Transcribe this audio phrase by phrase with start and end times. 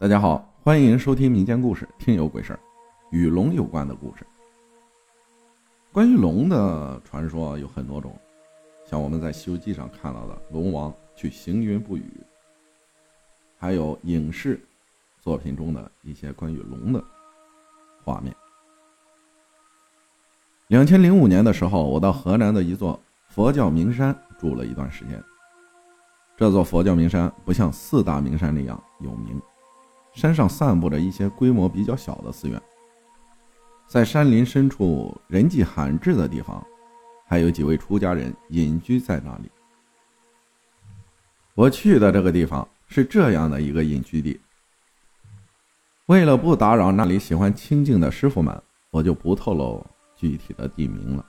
[0.00, 2.56] 大家好，欢迎收听民间故事《听有鬼事儿》，
[3.10, 4.26] 与龙有关的故事。
[5.92, 8.18] 关于龙的传说有很多种，
[8.86, 12.10] 像我们在《西游记》上看到的龙王去行云布雨，
[13.58, 14.58] 还有影视
[15.20, 17.04] 作品中的一些关于龙的
[18.02, 18.34] 画面。
[20.68, 22.98] 两千零五年的时候，我到河南的一座
[23.28, 25.22] 佛教名山住了一段时间。
[26.38, 29.38] 这座佛教名山不像四大名山那样有名。
[30.12, 32.60] 山上散布着一些规模比较小的寺院，
[33.86, 36.64] 在山林深处人迹罕至的地方，
[37.26, 39.50] 还有几位出家人隐居在那里。
[41.54, 44.40] 我去的这个地方是这样的一个隐居地。
[46.06, 49.84] 为了不打扰那里喜欢清静的师傅们，我就不透露
[50.16, 51.24] 具体的地名了。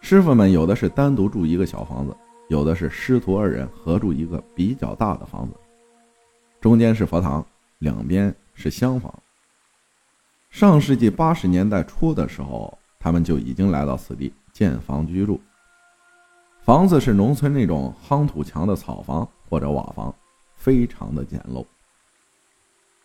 [0.00, 2.16] 师傅们有的是单独住一个小房子，
[2.48, 5.54] 有的是师徒二人合住一个比较大的房子，
[6.60, 7.44] 中间是佛堂。
[7.84, 9.12] 两边是厢房。
[10.48, 15.38] 上世纪八十年代初的时候，他们就已经来到此地建房居住。
[16.62, 20.12] 房子是农村那种夯土墙的草房或者瓦房，
[20.56, 21.62] 非常的简陋。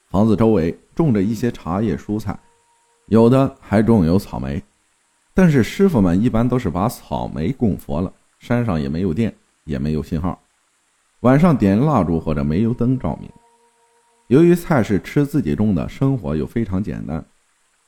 [0.08, 2.40] 房子周围种着一些茶叶蔬菜，
[3.08, 4.64] 有的还种有草莓。
[5.34, 10.42] 但是师傅们一般都是把草莓供佛了，山上也没有电，也没有信号，
[11.20, 13.30] 晚上点蜡烛或者煤油灯照明。
[14.30, 17.26] 由于菜是吃自己种的，生活又非常简单，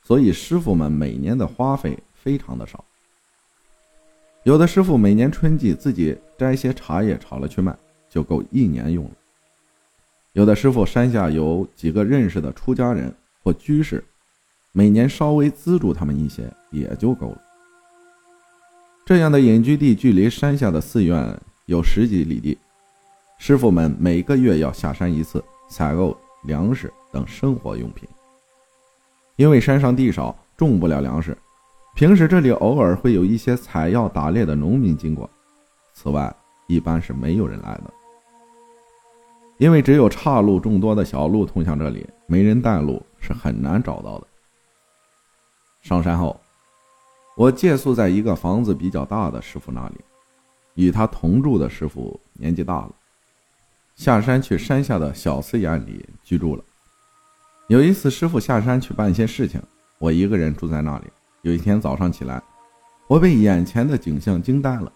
[0.03, 2.83] 所以师傅们每年的花费非常的少。
[4.41, 7.77] 有的师傅每年春季自己摘些茶叶炒了去卖，
[8.09, 9.11] 就够一年用了。
[10.33, 14.03] 有的师傅山下有几个认识的出家人或居士，
[14.71, 17.41] 每年稍微资助他们一些也就够了。
[19.05, 22.57] 这样的隐居地距离山下的寺院有十几里地，
[23.37, 26.17] 师傅们每个月要下山一次采购。
[26.43, 28.07] 粮食等生活用品，
[29.35, 31.37] 因为山上地少，种不了粮食。
[31.93, 35.29] 平时这里偶尔会有一些采药打猎的农民经过，
[35.93, 36.33] 此外
[36.67, 37.93] 一般是没有人来的。
[39.57, 44.27] 因为只有岔路众多的小路通向这里，没人带路是很难找到的。
[45.81, 46.39] 上山后，
[47.35, 49.95] 我借宿在一个房子比较大的师傅那里，
[50.73, 52.91] 与他同住的师傅年纪大了。
[53.95, 56.63] 下山去山下的小寺院里居住了。
[57.67, 59.61] 有一次，师傅下山去办一些事情，
[59.99, 61.05] 我一个人住在那里。
[61.43, 62.41] 有一天早上起来，
[63.07, 64.91] 我被眼前的景象惊呆了。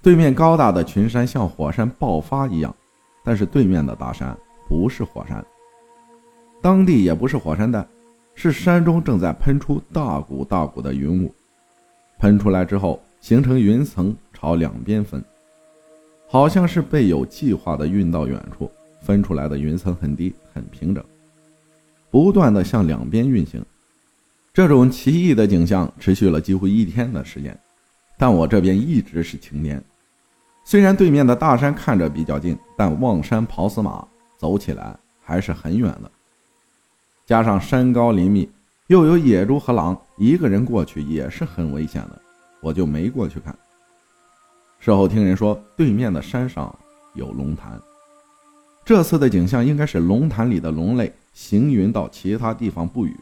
[0.00, 2.74] 对面高大的群山像火山爆发一样，
[3.24, 4.36] 但是对面的大山
[4.68, 5.44] 不是火山，
[6.60, 7.86] 当地也不是火山带，
[8.34, 11.34] 是山中正在喷出大股大股的云雾。
[12.18, 15.22] 喷出来之后，形成云层，朝两边分。
[16.32, 18.70] 好像是被有计划的运到远处，
[19.02, 21.04] 分出来的云层很低很平整，
[22.10, 23.62] 不断的向两边运行。
[24.50, 27.54] 这种奇异的景象持续了几乎一天的时间，
[28.16, 29.84] 但我这边一直是晴天。
[30.64, 34.02] 虽然对面的大山看着比较近，但望山跑死马，
[34.38, 36.10] 走起来还是很远的。
[37.26, 38.48] 加上山高林密，
[38.86, 42.18] 又有野猪和狼，一个人过去也是很危险的，
[42.62, 43.54] 我就没过去看。
[44.84, 46.76] 事后听人说，对面的山上
[47.14, 47.80] 有龙潭。
[48.84, 53.16] 这次的景象应该是龙潭里的龙类行云到其他地方不语。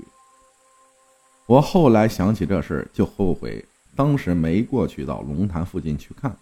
[1.45, 3.63] 我后来想起这事，就后悔
[3.95, 6.35] 当时没过去到龙潭附近去看。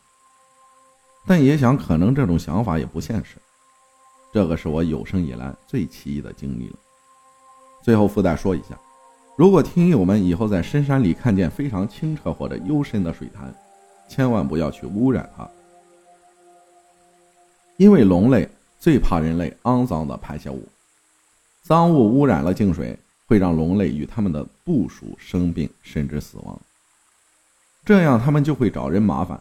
[1.26, 3.38] 但也想，可能这种想法也不现实。
[4.32, 6.76] 这个是我有生以来最奇异的经历了。
[7.82, 8.78] 最后附带说一下，
[9.36, 13.52] 如果听友们以后在深山里看见非常清澈或者幽深的水潭，
[14.08, 15.48] 千万不要去污染它，
[17.76, 18.48] 因为龙类
[18.80, 20.66] 最怕人类肮脏的排泄物，
[21.62, 26.58] 脏物污染了净水，会让龙类与他们的部属生病甚至死亡。
[27.84, 29.40] 这样他们就会找人麻烦。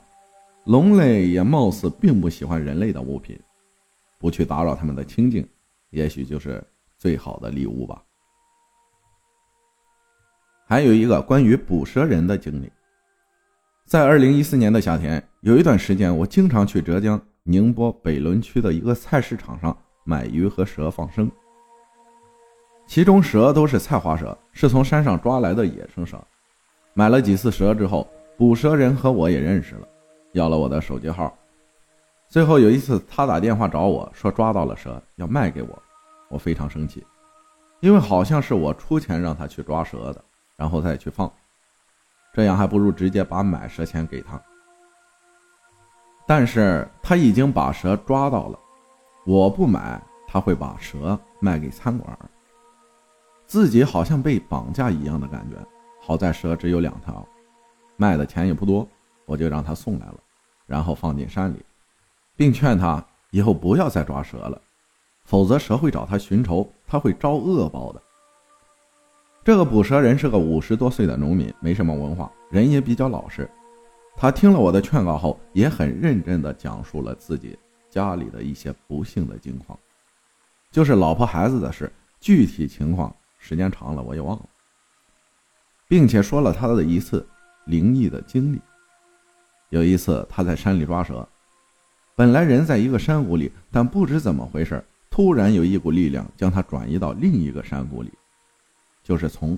[0.65, 3.39] 龙类也貌似并不喜欢人类的物品，
[4.19, 5.47] 不去打扰他们的清静，
[5.91, 6.61] 也许就是
[6.97, 8.03] 最好的礼物吧。
[10.67, 12.69] 还有一个关于捕蛇人的经历。
[13.87, 21.31] 在二零一四年的夏天，有一段时间，我经常去浙江宁波北仑区的一个菜市场上买鱼和蛇放生。
[22.85, 26.21] 其中蛇都是菜花蛇，是从山上抓来的野生蛇。
[26.93, 28.05] 买了几次蛇之后，
[28.37, 29.87] 捕蛇人和我也认识了，
[30.33, 31.33] 要了我的手机号。
[32.27, 35.81] 最后有一次，他打电话找我说抓到了蛇，要卖给我。
[36.27, 37.01] 我非常生气，
[37.79, 40.21] 因为好像是我出钱让他去抓蛇的，
[40.57, 41.31] 然后再去放。
[42.37, 44.39] 这样还不如直接把买蛇钱给他。
[46.27, 48.59] 但是他已经把蛇抓到了，
[49.25, 52.15] 我不买他会把蛇卖给餐馆，
[53.47, 55.57] 自己好像被绑架一样的感觉。
[55.99, 57.27] 好在蛇只有两条，
[57.95, 58.87] 卖的钱也不多，
[59.25, 60.19] 我就让他送来了，
[60.67, 61.65] 然后放进山里，
[62.35, 64.61] 并劝他以后不要再抓蛇了，
[65.23, 68.01] 否则蛇会找他寻仇，他会遭恶报的。
[69.47, 73.49] 这个捕蛇人是个五十多岁的农民，没什么文化，人也比较老实。
[74.17, 77.57] 他听了我的劝告后，也很认真地讲述了自己
[77.89, 79.79] 家里的一些不幸的境况，
[80.69, 81.89] 就是老婆孩子的事。
[82.19, 84.45] 具体情况时间长了我也忘了，
[85.87, 87.25] 并且说了他的一次
[87.67, 88.59] 灵异的经历。
[89.69, 91.25] 有一次他在山里抓蛇，
[92.17, 98.11] 本来人在一个山谷里，但不知怎么回事，突然有一股力量将他转移到另一个山谷里。
[99.07, 99.57] 就是从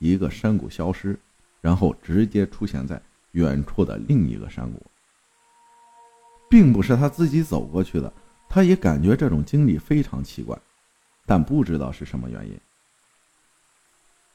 [0.00, 1.16] 一个山谷消失，
[1.60, 3.00] 然后直接出现在
[3.30, 4.82] 远处的另一个山谷，
[6.50, 8.12] 并不是他自己走过去的。
[8.48, 10.58] 他也感觉这种经历非常奇怪，
[11.24, 12.58] 但不知道是什么原因。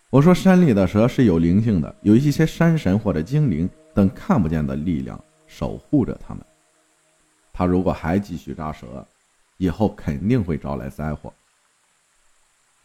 [0.09, 6.41] 我说山里的蛇是有灵性的，有一些山神或者精灵等看不见的力量守护着他们。
[7.51, 9.05] 他如果还继续扎蛇，
[9.57, 11.33] 以后肯定会招来灾祸。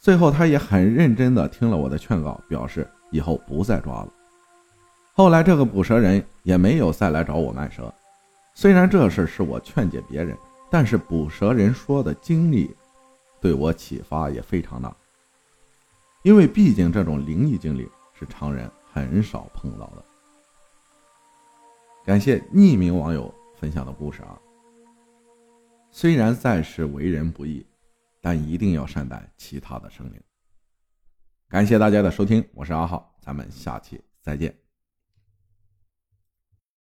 [0.02, 4.12] 最后，他也很认真地听了我的劝告，表示以后不再抓了。
[5.12, 7.94] 后来，这个捕蛇人也没有再来找我卖蛇。
[8.52, 10.36] 虽然这事是我劝解别人，
[10.68, 12.74] 但是捕蛇人说的经历，
[13.40, 14.92] 对我启发也非常大。
[16.24, 17.88] 因为毕竟这种灵异经历
[18.18, 20.04] 是常人很少碰到的。
[22.04, 24.36] 感谢匿名网友分享的故事啊。
[25.92, 27.64] 虽然在世为人不易。
[28.22, 30.22] 但一定要善待其他的生灵。
[31.48, 34.61] 感谢大家的收听，我是阿浩，咱们下期再见。